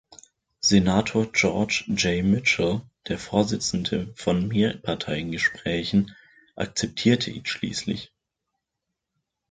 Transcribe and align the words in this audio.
Senator 0.61 1.27
George 1.31 1.83
J. 1.89 2.23
Mitchell, 2.25 2.81
der 3.07 3.19
Vorsitzende 3.19 4.11
von 4.15 4.47
Mehrparteiengesprächen, 4.47 6.15
akzeptierte 6.55 7.29
ihn 7.29 7.45
schließlich. 7.45 8.11